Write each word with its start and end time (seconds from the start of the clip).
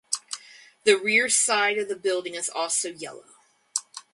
The 0.83 0.95
rear 0.95 1.29
side 1.29 1.77
of 1.77 1.87
the 1.87 1.95
building 1.95 2.33
is 2.33 2.49
also 2.49 2.89
yellow. 2.89 3.35